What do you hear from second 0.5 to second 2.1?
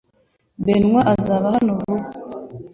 Benwa azaba hano vuba.